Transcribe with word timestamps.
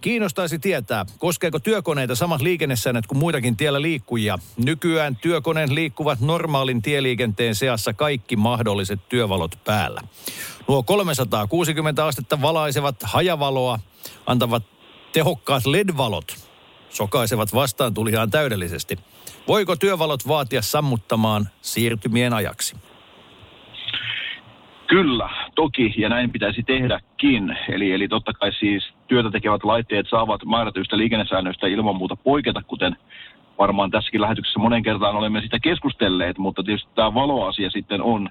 Kiinnostaisi 0.00 0.58
tietää, 0.58 1.04
koskeeko 1.18 1.58
työkoneita 1.58 2.14
samat 2.14 2.40
liikennesäännöt 2.40 3.06
kuin 3.06 3.18
muitakin 3.18 3.56
tiellä 3.56 3.82
liikkujia. 3.82 4.38
Nykyään 4.64 5.16
työkoneet 5.16 5.70
liikkuvat 5.70 6.20
normaalin 6.20 6.82
tieliikenteen 6.82 7.54
seassa 7.54 7.92
kaikki 7.92 8.36
mahdolliset 8.36 9.08
työvalot 9.08 9.58
päällä. 9.64 10.00
Nuo 10.68 10.82
360 10.82 12.06
astetta 12.06 12.42
valaisevat 12.42 12.96
hajavaloa 13.02 13.78
antavat 14.26 14.62
tehokkaat 15.12 15.66
LED-valot 15.66 16.36
sokaisevat 16.90 17.54
vastaan 17.54 17.94
tulijaan 17.94 18.30
täydellisesti. 18.30 18.98
Voiko 19.48 19.76
työvalot 19.76 20.28
vaatia 20.28 20.62
sammuttamaan 20.62 21.48
siirtymien 21.62 22.32
ajaksi? 22.32 22.76
Kyllä, 24.86 25.30
toki, 25.54 25.94
ja 25.96 26.08
näin 26.08 26.30
pitäisi 26.30 26.62
tehdäkin. 26.62 27.56
Eli, 27.68 27.92
eli 27.92 28.08
totta 28.08 28.32
kai 28.32 28.52
siis 28.52 28.92
työtä 29.10 29.30
tekevät 29.30 29.64
laitteet 29.64 30.06
saavat 30.08 30.44
määrätyistä 30.44 30.96
liikennesäännöistä 30.96 31.66
ilman 31.66 31.96
muuta 31.96 32.16
poiketa, 32.16 32.62
kuten 32.66 32.96
varmaan 33.58 33.90
tässäkin 33.90 34.20
lähetyksessä 34.20 34.60
monen 34.60 34.82
kertaan 34.82 35.16
olemme 35.16 35.40
sitä 35.40 35.58
keskustelleet, 35.58 36.38
mutta 36.38 36.62
tietysti 36.62 36.90
tämä 36.94 37.14
valoasia 37.14 37.70
sitten 37.70 38.02
on 38.02 38.28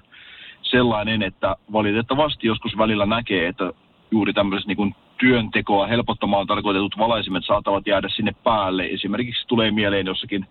sellainen, 0.62 1.22
että 1.22 1.56
valitettavasti 1.72 2.46
joskus 2.46 2.78
välillä 2.78 3.06
näkee, 3.06 3.48
että 3.48 3.72
juuri 4.10 4.32
tämmöiset 4.32 4.68
niin 4.68 4.94
työntekoa 5.18 5.86
helpottamaan 5.86 6.46
tarkoitetut 6.46 6.98
valaisimet 6.98 7.44
saattavat 7.46 7.86
jäädä 7.86 8.08
sinne 8.08 8.32
päälle. 8.44 8.86
Esimerkiksi 8.86 9.46
tulee 9.46 9.70
mieleen 9.70 10.06
jossakin 10.06 10.46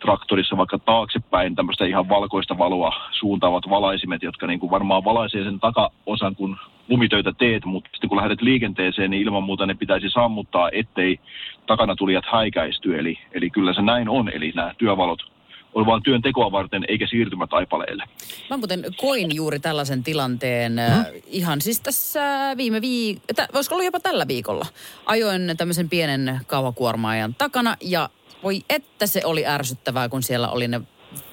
traktorissa 0.00 0.56
vaikka 0.56 0.78
taaksepäin 0.78 1.56
tämmöistä 1.56 1.84
ihan 1.84 2.08
valkoista 2.08 2.58
valoa 2.58 2.92
suuntaavat 3.18 3.70
valaisimet, 3.70 4.22
jotka 4.22 4.46
niin 4.46 4.60
kuin 4.60 4.70
varmaan 4.70 5.04
valaisee 5.04 5.44
sen 5.44 5.60
takaosan, 5.60 6.36
kun 6.36 6.56
lumitöitä 6.88 7.32
teet, 7.38 7.64
mutta 7.64 7.90
sitten 7.92 8.08
kun 8.08 8.18
lähdet 8.18 8.42
liikenteeseen, 8.42 9.10
niin 9.10 9.22
ilman 9.22 9.42
muuta 9.42 9.66
ne 9.66 9.74
pitäisi 9.74 10.10
sammuttaa, 10.10 10.70
ettei 10.72 11.20
takana 11.66 11.96
tulijat 11.96 12.24
häikäisty. 12.32 12.98
Eli, 12.98 13.18
eli 13.32 13.50
kyllä 13.50 13.74
se 13.74 13.82
näin 13.82 14.08
on, 14.08 14.28
eli 14.28 14.52
nämä 14.54 14.74
työvalot 14.78 15.22
on 15.74 15.86
vain 15.86 16.02
työn 16.02 16.22
tekoa 16.22 16.52
varten 16.52 16.84
eikä 16.88 17.06
siirtymätaipaleelle. 17.06 18.04
Mä 18.50 18.56
muuten 18.56 18.84
koin 18.96 19.34
juuri 19.34 19.60
tällaisen 19.60 20.04
tilanteen 20.04 20.72
hmm? 20.72 21.20
ihan 21.26 21.60
siis 21.60 21.80
tässä 21.80 22.20
viime 22.56 22.80
viikolla, 22.80 23.48
voisiko 23.54 23.74
olla 23.74 23.84
jopa 23.84 24.00
tällä 24.00 24.28
viikolla. 24.28 24.66
Ajoin 25.06 25.54
tämmöisen 25.56 25.88
pienen 25.88 26.40
kauhakuormaajan 26.46 27.34
takana 27.38 27.76
ja 27.80 28.08
voi 28.42 28.62
että 28.68 29.06
se 29.06 29.20
oli 29.24 29.46
ärsyttävää, 29.46 30.08
kun 30.08 30.22
siellä 30.22 30.48
oli 30.48 30.68
ne 30.68 30.80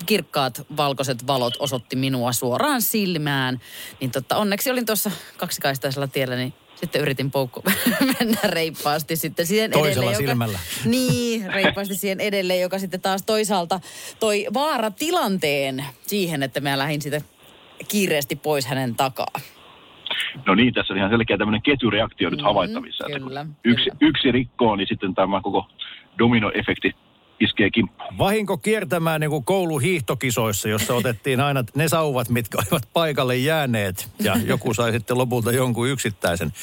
kirkkaat 0.06 0.62
valkoiset 0.78 1.28
valot 1.28 1.54
osoitti 1.60 1.96
minua 1.96 2.34
suoraan 2.34 2.82
silmään. 2.82 3.62
Niin 4.02 4.12
totta, 4.12 4.38
onneksi 4.38 4.72
olin 4.72 4.86
tuossa 4.86 5.12
kaksikaistaisella 5.38 6.08
tiellä, 6.08 6.36
niin 6.36 6.54
sitten 6.76 7.02
yritin 7.02 7.32
poukko 7.32 7.64
mennä 8.20 8.40
reippaasti 8.44 9.16
sitten 9.16 9.46
siihen 9.46 9.72
Toisella 9.72 10.12
edelleen. 10.12 10.30
silmällä. 10.30 10.60
Joka, 10.78 10.90
niin, 10.90 11.54
reippaasti 11.54 11.96
siihen 11.96 12.20
edelleen, 12.20 12.62
joka 12.62 12.80
sitten 12.80 13.02
taas 13.02 13.24
toisaalta 13.24 13.80
toi 14.20 14.46
vaaratilanteen 14.54 15.86
siihen, 16.08 16.44
että 16.44 16.60
mä 16.60 16.78
lähdin 16.78 17.02
sitten 17.02 17.24
kiireesti 17.88 18.36
pois 18.36 18.66
hänen 18.66 18.96
takaa. 18.96 19.34
No 20.46 20.56
niin, 20.56 20.74
tässä 20.74 20.94
on 20.94 20.98
ihan 20.98 21.10
selkeä 21.10 21.38
tämmöinen 21.38 21.62
ketjureaktio 21.62 22.30
nyt 22.30 22.40
Mm, 22.40 22.44
havaittavissa. 22.44 23.06
että 23.08 23.20
kyllä, 23.20 23.46
kun 23.46 23.56
yksi, 23.64 23.84
kyllä. 23.84 23.98
yksi 24.02 24.32
rikkoo, 24.32 24.76
niin 24.76 24.88
sitten 24.88 25.16
tämä 25.16 25.42
koko 25.42 25.68
dominoefekti 26.20 26.92
iskee 27.40 27.70
kimppuun. 27.70 28.18
Vahinko 28.18 28.58
kiertämään 28.58 29.22
niin 29.22 29.30
kuin 29.30 29.46
kouluhiihtokisoissa, 29.46 30.70
jossa 30.70 30.94
otettiin 30.94 31.40
aina 31.40 31.64
ne 31.76 31.88
sauvat, 31.88 32.30
mitkä 32.30 32.58
olivat 32.62 32.90
paikalle 32.94 33.38
jääneet. 33.38 34.10
Ja 34.24 34.36
joku 34.46 34.74
sai 34.74 34.92
sitten 34.92 35.18
lopulta 35.18 35.52
jonkun 35.52 35.90
yksittäisen. 35.90 36.54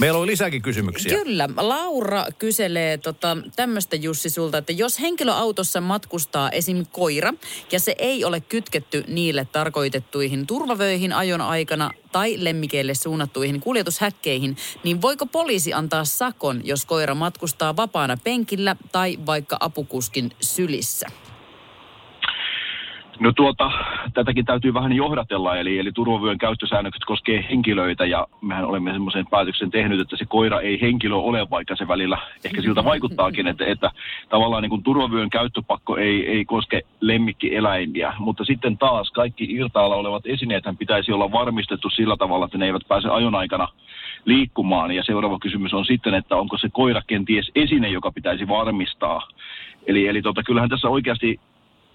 Meillä 0.00 0.18
on 0.18 0.26
lisäkin 0.26 0.62
kysymyksiä. 0.62 1.18
Kyllä. 1.18 1.48
Laura 1.56 2.24
kyselee 2.38 2.98
tota, 2.98 3.36
tämmöistä 3.56 3.96
Jussi 3.96 4.30
sulta, 4.30 4.58
että 4.58 4.72
jos 4.72 5.00
henkilöautossa 5.00 5.80
matkustaa 5.80 6.50
esim. 6.50 6.84
koira 6.92 7.32
ja 7.72 7.80
se 7.80 7.94
ei 7.98 8.24
ole 8.24 8.40
kytketty 8.40 9.04
niille 9.08 9.46
tarkoitettuihin 9.52 10.46
turvavöihin 10.46 11.12
ajon 11.12 11.40
aikana 11.40 11.90
tai 12.14 12.36
lemmikeille 12.38 12.94
suunnattuihin 12.94 13.60
kuljetushäkkeihin, 13.60 14.56
niin 14.84 15.02
voiko 15.02 15.26
poliisi 15.26 15.72
antaa 15.72 16.04
sakon, 16.04 16.60
jos 16.64 16.84
koira 16.84 17.14
matkustaa 17.14 17.76
vapaana 17.76 18.16
penkillä 18.24 18.76
tai 18.92 19.18
vaikka 19.26 19.56
apukuskin 19.60 20.30
sylissä? 20.40 21.06
No 23.20 23.32
tuota, 23.32 23.70
tätäkin 24.14 24.44
täytyy 24.44 24.74
vähän 24.74 24.92
johdatella, 24.92 25.56
eli, 25.56 25.78
eli 25.78 25.92
turvavyön 25.92 26.38
käyttösäännökset 26.38 27.04
koskee 27.04 27.46
henkilöitä, 27.50 28.06
ja 28.06 28.26
mehän 28.40 28.64
olemme 28.64 28.92
semmoisen 28.92 29.26
päätöksen 29.30 29.70
tehnyt, 29.70 30.00
että 30.00 30.16
se 30.16 30.24
koira 30.28 30.60
ei 30.60 30.80
henkilö 30.80 31.14
ole, 31.14 31.50
vaikka 31.50 31.76
se 31.76 31.88
välillä 31.88 32.18
ehkä 32.44 32.62
siltä 32.62 32.84
vaikuttaakin, 32.84 33.46
että, 33.46 33.64
että 33.66 33.90
tavallaan 34.28 34.62
niin 34.62 34.70
kuin 34.70 34.82
turvavyön 34.82 35.30
käyttöpakko 35.30 35.96
ei, 35.96 36.28
ei 36.28 36.44
koske 36.44 36.80
lemmikkieläimiä, 37.00 38.12
mutta 38.18 38.44
sitten 38.44 38.78
taas 38.78 39.10
kaikki 39.10 39.44
irtaalla 39.44 39.96
olevat 39.96 40.26
esineet 40.26 40.64
pitäisi 40.78 41.12
olla 41.12 41.32
varmistettu 41.32 41.90
sillä 41.90 42.16
tavalla, 42.16 42.44
että 42.44 42.58
ne 42.58 42.66
eivät 42.66 42.88
pääse 42.88 43.08
ajon 43.08 43.34
aikana 43.34 43.68
liikkumaan, 44.24 44.92
ja 44.92 45.02
seuraava 45.04 45.38
kysymys 45.38 45.74
on 45.74 45.84
sitten, 45.84 46.14
että 46.14 46.36
onko 46.36 46.58
se 46.58 46.68
koira 46.72 47.02
kenties 47.06 47.50
esine, 47.54 47.88
joka 47.88 48.12
pitäisi 48.12 48.48
varmistaa. 48.48 49.28
Eli, 49.86 50.08
eli 50.08 50.22
tota, 50.22 50.42
kyllähän 50.42 50.70
tässä 50.70 50.88
oikeasti 50.88 51.40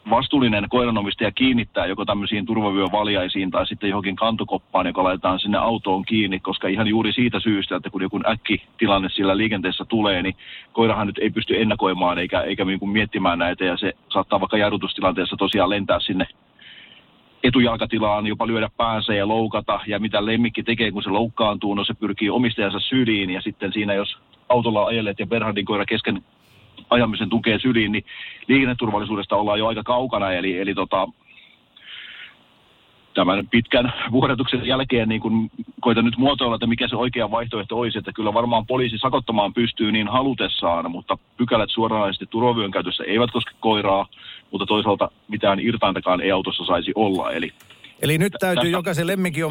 vastuullinen 0.10 0.70
koiranomistaja 0.70 1.32
kiinnittää 1.32 1.86
joko 1.86 2.06
tämmöisiin 2.06 2.46
turvavyövaljaisiin 2.46 3.52
tai 3.52 3.68
sitten 3.68 3.90
johonkin 3.90 4.16
kantokoppaan, 4.16 4.88
joka 4.88 5.04
laitetaan 5.04 5.40
sinne 5.40 5.58
autoon 5.58 6.06
kiinni, 6.06 6.40
koska 6.40 6.68
ihan 6.68 6.88
juuri 6.88 7.14
siitä 7.14 7.40
syystä, 7.40 7.76
että 7.76 7.90
kun 7.90 8.02
joku 8.02 8.20
äkkitilanne 8.28 9.10
sillä 9.10 9.38
liikenteessä 9.38 9.86
tulee, 9.86 10.22
niin 10.22 10.36
koirahan 10.74 11.08
nyt 11.08 11.18
ei 11.18 11.30
pysty 11.30 11.62
ennakoimaan 11.62 12.20
eikä, 12.20 12.42
eikä 12.42 12.66
niin 12.66 12.80
kuin 12.80 12.92
miettimään 12.92 13.40
näitä 13.40 13.66
ja 13.66 13.78
se 13.78 13.94
saattaa 14.14 14.40
vaikka 14.40 14.58
jarrutustilanteessa 14.58 15.36
tosiaan 15.38 15.70
lentää 15.70 16.00
sinne 16.00 16.28
etujalkatilaan, 17.44 18.28
jopa 18.28 18.48
lyödä 18.48 18.70
päänsä 18.78 19.14
ja 19.14 19.28
loukata. 19.28 19.80
Ja 19.88 20.00
mitä 20.00 20.26
lemmikki 20.26 20.64
tekee, 20.64 20.92
kun 20.92 21.04
se 21.04 21.10
loukkaantuu, 21.10 21.74
no 21.74 21.84
se 21.84 21.94
pyrkii 21.94 22.30
omistajansa 22.30 22.80
syliin 22.80 23.30
ja 23.30 23.42
sitten 23.42 23.74
siinä, 23.74 23.94
jos 23.94 24.18
autolla 24.50 24.86
ajelleet 24.86 25.20
ja 25.20 25.28
Bernhardin 25.28 25.66
koira 25.66 25.86
kesken 25.86 26.24
ajamisen 26.90 27.30
tukee 27.30 27.60
syliin, 27.60 27.92
niin 27.92 28.06
liikenneturvallisuudesta 28.48 29.36
ollaan 29.36 29.60
jo 29.60 29.68
aika 29.68 29.84
kaukana. 29.84 30.32
Eli, 30.32 30.58
eli 30.58 30.76
tota, 30.76 31.08
tämän 33.14 33.48
pitkän 33.48 33.94
vuodatuksen 34.12 34.66
jälkeen 34.66 35.10
niin 35.10 35.22
kun 35.22 35.50
koitan 35.82 36.06
nyt 36.06 36.18
muotoilla, 36.18 36.56
että 36.56 36.68
mikä 36.68 36.88
se 36.88 36.96
oikea 36.96 37.32
vaihtoehto 37.32 37.78
olisi, 37.80 37.98
että 37.98 38.12
kyllä 38.14 38.34
varmaan 38.34 38.68
poliisi 38.68 38.98
sakottamaan 38.98 39.54
pystyy 39.54 39.92
niin 39.92 40.08
halutessaan, 40.08 40.92
mutta 40.92 41.18
pykälät 41.38 41.70
suoranaisesti 41.70 42.26
turvavyön 42.26 42.72
käytössä 42.72 43.04
eivät 43.04 43.32
koske 43.32 43.52
koiraa, 43.60 44.08
mutta 44.52 44.66
toisaalta 44.66 45.12
mitään 45.28 45.60
irtaintakaan 45.60 46.22
ei 46.22 46.32
autossa 46.32 46.66
saisi 46.66 46.92
olla. 46.96 47.32
Eli 47.32 47.52
Eli 48.02 48.18
nyt 48.18 48.34
täytyy 48.40 48.70
jokaisen 48.70 49.08
lemmikin 49.08 49.44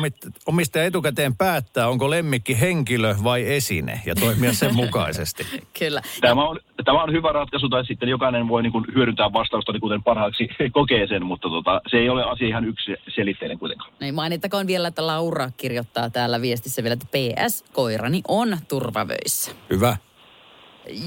omistaja 0.47 0.85
etukäteen 0.85 1.37
päättää, 1.37 1.89
onko 1.89 2.11
lemmikki 2.11 2.61
henkilö 2.61 3.15
vai 3.25 3.53
esine 3.53 4.00
ja 4.06 4.15
toimia 4.15 4.53
sen 4.53 4.75
mukaisesti. 4.75 5.47
Kyllä. 5.79 6.03
Tämä 6.21 6.49
on, 6.49 6.61
tämä 6.85 7.03
on 7.03 7.12
hyvä 7.12 7.33
ratkaisu, 7.33 7.69
tai 7.69 7.87
sitten 7.87 8.09
jokainen 8.09 8.49
voi 8.49 8.62
niin 8.62 8.73
kuin 8.73 8.85
hyödyntää 8.95 9.33
vastausta 9.33 9.73
niin 9.73 9.81
kuten 9.81 10.03
parhaaksi 10.03 10.49
kokee 10.73 11.06
sen, 11.06 11.27
mutta 11.27 11.49
tota, 11.49 11.81
se 11.91 11.97
ei 11.97 12.09
ole 12.09 12.25
asia 12.25 12.49
ihan 12.49 12.65
yksi 12.65 12.95
selitteinen 13.15 13.59
kuitenkaan. 13.59 13.93
Niin 14.00 14.15
mainittakoon 14.15 14.67
vielä, 14.67 14.89
että 14.89 15.06
Laura 15.06 15.51
kirjoittaa 15.56 16.11
täällä 16.11 16.41
viestissä 16.41 16.83
vielä, 16.83 16.93
että 16.93 17.06
PS, 17.47 17.65
koirani 17.73 18.23
on 18.29 18.59
turvavöissä. 18.69 19.53
Hyvä. 19.71 19.97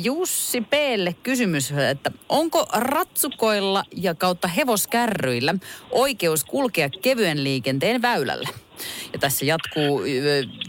Jussi 0.04 0.62
P.lle 0.62 1.16
kysymys, 1.24 1.72
että 1.72 2.12
onko 2.30 2.68
ratsukoilla 2.74 3.84
ja 3.96 4.16
kautta 4.16 4.48
hevoskärryillä 4.48 5.56
oikeus 5.92 6.44
kulkea 6.44 6.90
kevyen 6.90 7.44
liikenteen 7.44 8.02
väylällä? 8.02 8.50
Ja 9.14 9.20
tässä 9.20 9.46
jatkuu 9.46 10.02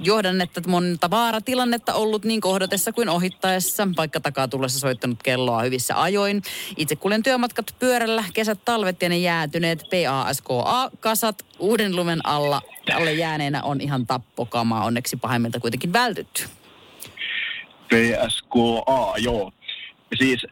johdannetta 0.03 0.61
monta 0.67 1.11
vaaratilannetta 1.11 1.95
ollut 1.95 2.25
niin 2.25 2.41
kohdatessa 2.41 2.93
kuin 2.93 3.09
ohittaessa, 3.09 3.89
vaikka 3.97 4.21
takaa 4.21 4.49
tullessa 4.49 4.79
soittanut 4.79 5.23
kelloa 5.23 5.63
hyvissä 5.63 6.03
ajoin. 6.03 6.43
Itse 6.77 6.97
kuljen 6.97 7.23
työmatkat 7.23 7.75
pyörällä, 7.79 8.25
kesät, 8.33 8.59
talvet 8.65 9.03
ja 9.03 9.09
ne 9.09 9.19
jäätyneet 9.19 9.85
PASKA-kasat 9.91 11.45
uuden 11.59 11.97
lumen 11.97 12.27
alla. 12.27 12.63
Alle 12.95 13.13
jääneenä 13.13 13.63
on 13.63 13.81
ihan 13.81 14.07
tappokamaa, 14.07 14.85
onneksi 14.85 15.17
pahemmilta 15.17 15.61
kuitenkin 15.61 15.93
vältytty. 15.93 16.43
PSKA, 17.93 19.15
joo. 19.19 19.53
Siis 20.19 20.47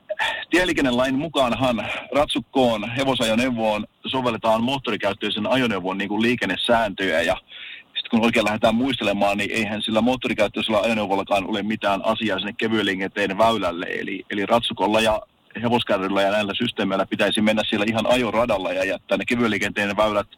tieliikennelain 0.51 1.15
mukaanhan 1.15 1.89
ratsukkoon 2.15 2.91
hevosajoneuvoon 2.91 3.87
sovelletaan 4.07 4.63
moottorikäyttöisen 4.63 5.47
ajoneuvon 5.47 5.99
niin 5.99 6.09
kuin 6.09 6.23
liikennesääntöjä 6.23 7.23
ja 7.23 7.37
sitten 7.85 8.11
kun 8.11 8.25
oikein 8.25 8.45
lähdetään 8.45 8.75
muistelemaan, 8.75 9.39
niin 9.39 9.51
eihän 9.51 9.83
sillä 9.83 10.01
moottorikäyttöisellä 10.01 10.81
ajoneuvollakaan 10.81 11.47
ole 11.47 11.63
mitään 11.63 12.05
asiaa 12.05 12.39
sinne 12.39 12.53
kevyen 12.59 12.87
liikenteen 12.87 13.39
väylälle. 13.39 13.87
Eli, 13.91 14.25
eli 14.31 14.47
ratsukolla 14.47 15.01
ja 15.01 15.21
hevoskärryllä 15.63 16.23
ja 16.23 16.31
näillä 16.31 16.55
systeemeillä 16.55 17.07
pitäisi 17.07 17.41
mennä 17.41 17.63
siellä 17.69 17.87
ihan 17.89 18.07
ajoradalla 18.07 18.73
ja 18.73 18.85
jättää 18.85 19.19
ne 19.19 19.25
kevyen 19.25 19.51
liikenteen 19.51 19.97
väylät 19.97 20.29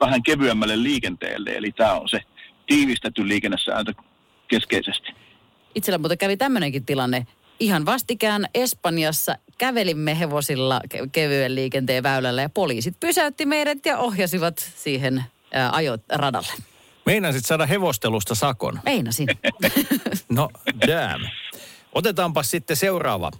vähän 0.00 0.22
kevyemmälle 0.22 0.82
liikenteelle. 0.82 1.50
Eli 1.50 1.72
tämä 1.72 1.92
on 1.92 2.08
se 2.08 2.20
tiivistetty 2.66 3.28
liikennesääntö 3.28 3.92
keskeisesti. 4.48 5.25
Itsellä 5.76 5.98
muuten 5.98 6.18
kävi 6.18 6.36
tämmöinenkin 6.36 6.86
tilanne. 6.86 7.26
Ihan 7.60 7.86
vastikään 7.86 8.46
Espanjassa 8.54 9.36
kävelimme 9.58 10.18
hevosilla 10.18 10.80
ke- 10.94 11.08
kevyen 11.12 11.54
liikenteen 11.54 12.02
väylällä 12.02 12.42
ja 12.42 12.48
poliisit 12.48 13.00
pysäytti 13.00 13.46
meidät 13.46 13.86
ja 13.86 13.98
ohjasivat 13.98 14.72
siihen 14.76 15.24
ää, 15.52 15.70
ajoradalle. 15.72 16.52
Meinasit 17.06 17.44
saada 17.46 17.66
hevostelusta 17.66 18.34
sakon. 18.34 18.80
Meinasin. 18.84 19.28
No, 20.28 20.48
damn. 20.86 21.26
Otetaanpa 21.92 22.42
sitten 22.42 22.76
seuraava. 22.76 23.30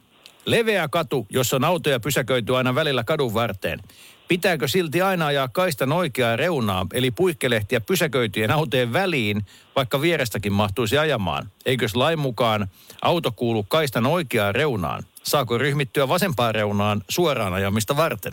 Leveä 0.44 0.89
katu, 0.89 1.27
jossa 1.31 1.56
on 1.56 1.65
autoja 1.65 2.00
pysäköity 2.00 2.56
aina 2.56 2.75
välillä 2.75 3.05
kadun 3.05 3.35
varteen. 3.35 3.81
Pitääkö 4.28 4.69
silti 4.69 5.02
aina 5.02 5.26
ajaa 5.26 5.49
kaistan 5.49 5.93
oikeaa 5.93 6.37
reunaa, 6.37 6.87
eli 6.93 7.11
puikkelehtiä 7.11 7.81
pysäköityjen 7.81 8.50
autojen 8.50 8.93
väliin, 8.93 9.46
vaikka 9.76 10.00
vierestäkin 10.00 10.52
mahtuisi 10.52 10.99
ajamaan? 10.99 11.46
Eikös 11.67 11.96
lain 11.96 12.19
mukaan 12.19 12.69
auto 13.02 13.32
kuulu 13.32 13.62
kaistan 13.62 14.06
oikeaan 14.06 14.55
reunaan? 14.55 15.02
Saako 15.23 15.58
ryhmittyä 15.58 16.08
vasempaan 16.08 16.55
reunaan 16.55 17.02
suoraan 17.08 17.55
ajamista 17.55 17.96
varten? 17.96 18.32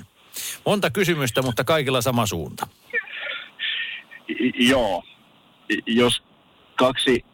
Monta 0.65 0.89
kysymystä, 0.89 1.41
mutta 1.41 1.63
kaikilla 1.63 2.01
sama 2.01 2.25
suunta. 2.25 2.67
Joo. 4.59 5.03
Jos 5.87 6.23
kaksi 6.75 7.25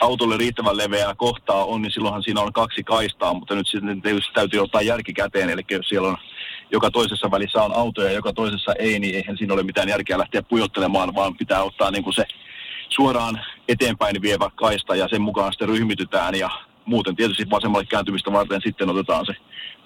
autolle 0.00 0.36
riittävän 0.36 0.76
leveää 0.76 1.14
kohtaa 1.14 1.64
on, 1.64 1.82
niin 1.82 1.92
silloinhan 1.92 2.22
siinä 2.22 2.40
on 2.40 2.52
kaksi 2.52 2.84
kaistaa, 2.84 3.34
mutta 3.34 3.54
nyt 3.54 3.66
sitten 3.66 4.02
täytyy 4.34 4.60
ottaa 4.60 4.82
järki 4.82 5.12
käteen, 5.12 5.50
eli 5.50 5.62
jos 5.70 5.88
siellä 5.88 6.08
on 6.08 6.16
joka 6.70 6.90
toisessa 6.90 7.30
välissä 7.30 7.62
on 7.62 7.76
autoja 7.76 8.08
ja 8.08 8.14
joka 8.14 8.32
toisessa 8.32 8.72
ei, 8.78 8.98
niin 8.98 9.14
eihän 9.14 9.36
siinä 9.36 9.54
ole 9.54 9.62
mitään 9.62 9.88
järkeä 9.88 10.18
lähteä 10.18 10.42
pujottelemaan, 10.42 11.14
vaan 11.14 11.36
pitää 11.36 11.62
ottaa 11.62 11.90
niin 11.90 12.04
kuin 12.04 12.14
se 12.14 12.24
suoraan 12.88 13.40
eteenpäin 13.68 14.22
vievä 14.22 14.50
kaista 14.54 14.96
ja 14.96 15.08
sen 15.08 15.22
mukaan 15.22 15.52
sitten 15.52 15.68
ryhmitytään 15.68 16.34
ja 16.34 16.50
muuten 16.84 17.16
tietysti 17.16 17.50
vasemmalle 17.50 17.86
kääntymistä 17.86 18.32
varten 18.32 18.60
sitten 18.64 18.90
otetaan 18.90 19.26
se 19.26 19.32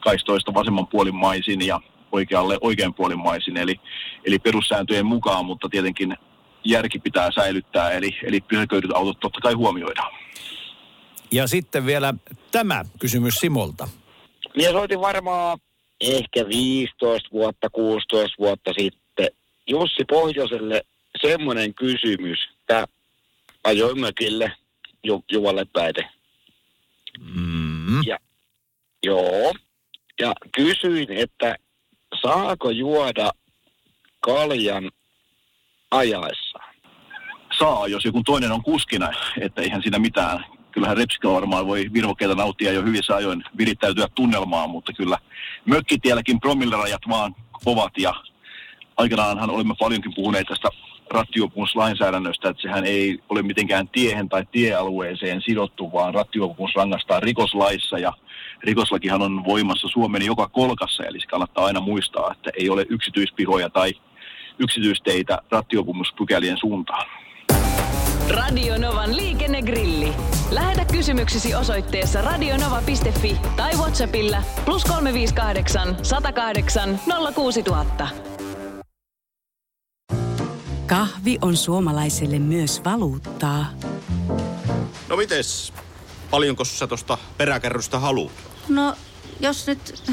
kaistoista 0.00 0.54
vasemman 0.54 0.86
puolin 0.86 1.14
maisin 1.14 1.66
ja 1.66 1.80
oikealle 2.12 2.58
oikean 2.60 2.94
puolin 2.94 3.18
maisin, 3.18 3.56
eli, 3.56 3.80
eli 4.24 4.38
perussääntöjen 4.38 5.06
mukaan, 5.06 5.44
mutta 5.44 5.68
tietenkin 5.68 6.16
järki 6.64 6.98
pitää 6.98 7.30
säilyttää, 7.34 7.90
eli, 7.90 8.18
eli 8.22 8.40
pysäköidyt 8.40 8.92
autot 8.94 9.20
totta 9.20 9.40
kai 9.40 9.52
huomioidaan. 9.52 10.12
Ja 11.30 11.46
sitten 11.46 11.86
vielä 11.86 12.14
tämä 12.52 12.84
kysymys 12.98 13.34
Simolta. 13.34 13.88
Minä 14.56 14.70
soitin 14.70 15.00
varmaan 15.00 15.58
ehkä 16.00 16.48
15 16.48 17.28
vuotta, 17.32 17.70
16 17.70 18.34
vuotta 18.38 18.72
sitten 18.78 19.28
Jussi 19.66 20.04
Pohjoiselle 20.08 20.82
semmoinen 21.22 21.74
kysymys, 21.74 22.38
että 22.60 22.86
ajoin 23.64 24.00
mökille 24.00 24.52
Ju- 25.04 25.24
Juvalle 25.32 25.66
päite. 25.72 26.08
Mm. 27.34 28.02
Ja, 28.06 28.18
joo. 29.02 29.54
Ja 30.20 30.34
kysyin, 30.52 31.12
että 31.12 31.56
saako 32.22 32.70
juoda 32.70 33.30
kaljan 34.20 34.90
ajaessa? 35.90 36.58
Saa, 37.58 37.88
jos 37.88 38.04
joku 38.04 38.22
toinen 38.24 38.52
on 38.52 38.62
kuskina, 38.62 39.12
että 39.40 39.62
eihän 39.62 39.82
siinä 39.82 39.98
mitään. 39.98 40.44
Kyllähän 40.78 40.96
Repsikö 40.96 41.28
varmaan 41.28 41.66
voi 41.66 41.90
virvokkeita 41.92 42.34
nauttia 42.34 42.72
jo 42.72 42.82
hyvissä 42.82 43.16
ajoin 43.16 43.44
virittäytyä 43.56 44.06
tunnelmaan, 44.14 44.70
mutta 44.70 44.92
kyllä 44.92 45.18
mökkitielläkin 45.64 46.40
promillerajat 46.40 47.00
vaan 47.08 47.34
kovat 47.64 47.92
ja 47.98 48.14
aikanaanhan 48.96 49.50
olemme 49.50 49.74
paljonkin 49.78 50.14
puhuneet 50.14 50.46
tästä 50.46 50.68
rattijuopumuslainsäädännöstä, 51.10 52.48
että 52.48 52.62
sehän 52.62 52.84
ei 52.84 53.18
ole 53.28 53.42
mitenkään 53.42 53.88
tiehen 53.88 54.28
tai 54.28 54.46
tiealueeseen 54.52 55.42
sidottu, 55.42 55.92
vaan 55.92 56.14
rattijuopumus 56.14 56.74
rangaistaan 56.76 57.22
rikoslaissa 57.22 57.98
ja 57.98 58.12
rikoslakihan 58.64 59.22
on 59.22 59.44
voimassa 59.44 59.88
Suomen 59.88 60.26
joka 60.26 60.48
kolkassa, 60.48 61.04
eli 61.04 61.20
se 61.20 61.26
kannattaa 61.26 61.64
aina 61.64 61.80
muistaa, 61.80 62.32
että 62.32 62.50
ei 62.58 62.70
ole 62.70 62.86
yksityispihoja 62.88 63.70
tai 63.70 63.92
yksityisteitä 64.58 65.38
rattijuopumuspykälien 65.50 66.58
suuntaan. 66.58 67.06
Radio 68.30 68.78
Novan 68.78 69.16
liikennegrilli. 69.16 70.37
Lähetä 70.50 70.84
kysymyksesi 70.84 71.54
osoitteessa 71.54 72.22
radionova.fi 72.22 73.40
tai 73.56 73.72
Whatsappilla 73.74 74.42
plus 74.64 74.84
358 74.84 75.96
108 76.02 77.00
06000. 77.34 78.08
Kahvi 80.86 81.38
on 81.42 81.56
suomalaiselle 81.56 82.38
myös 82.38 82.84
valuuttaa. 82.84 83.66
No 85.08 85.16
mites, 85.16 85.72
paljonko 86.30 86.64
sä 86.64 86.86
tosta 86.86 87.18
peräkärrystä 87.36 87.98
haluat? 87.98 88.32
No, 88.68 88.94
jos 89.40 89.66
nyt 89.66 90.12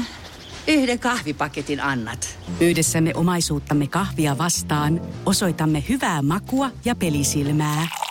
yhden 0.68 0.98
kahvipaketin 0.98 1.80
annat. 1.80 2.38
Yhdessä 2.60 3.00
me 3.00 3.12
omaisuuttamme 3.14 3.86
kahvia 3.86 4.38
vastaan 4.38 5.00
osoitamme 5.26 5.84
hyvää 5.88 6.22
makua 6.22 6.70
ja 6.84 6.94
pelisilmää. 6.94 8.05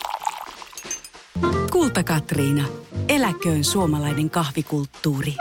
Kulta 1.86 2.04
Katriina. 2.04 2.66
Eläköön 3.08 3.64
suomalainen 3.64 4.30
kahvikulttuuri. 4.30 5.34